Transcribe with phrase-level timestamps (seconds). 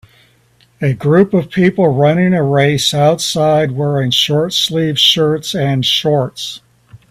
[0.81, 6.61] A group of people running a race outside wearing shortsleeve shirts and shorts.